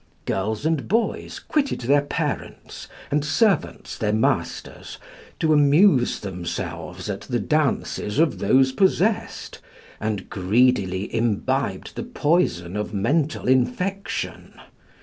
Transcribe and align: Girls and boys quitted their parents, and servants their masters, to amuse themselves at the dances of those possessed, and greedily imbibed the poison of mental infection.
Girls 0.25 0.65
and 0.65 0.87
boys 0.87 1.37
quitted 1.37 1.81
their 1.81 2.01
parents, 2.01 2.87
and 3.11 3.23
servants 3.23 3.95
their 3.99 4.11
masters, 4.11 4.97
to 5.39 5.53
amuse 5.53 6.21
themselves 6.21 7.07
at 7.07 7.21
the 7.21 7.37
dances 7.37 8.17
of 8.17 8.39
those 8.39 8.71
possessed, 8.71 9.59
and 9.99 10.27
greedily 10.27 11.15
imbibed 11.15 11.95
the 11.95 12.01
poison 12.01 12.75
of 12.75 12.95
mental 12.95 13.47
infection. 13.47 14.53